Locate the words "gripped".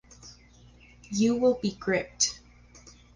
1.75-2.39